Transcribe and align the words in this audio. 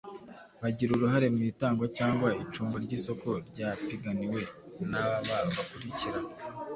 bagira 0.61 0.91
uruhare 0.93 1.27
mu 1.35 1.41
itangwa 1.51 1.85
cyangwa 1.97 2.27
icungwa 2.43 2.77
ry’isoko 2.85 3.29
ryapiganiwe 3.49 4.41
n’aba 4.89 5.37
bakurikira: 5.55 6.19